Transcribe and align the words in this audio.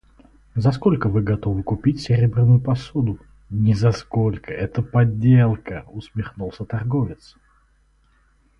«За 0.55 0.71
сколько 0.71 1.09
вы 1.09 1.21
готовы 1.21 1.61
купить 1.61 2.01
серебряную 2.01 2.59
посуду?»— 2.59 3.19
«Ни 3.51 3.73
за 3.73 3.91
сколько, 3.91 4.51
это 4.51 4.81
подделка», 4.81 5.85
усмехнулся 5.91 6.65
торговец. 6.65 7.35